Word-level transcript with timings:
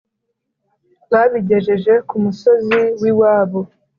Babigejeje 1.11 1.93
k’umusozi 2.07 2.79
w’iwabo 3.01 3.59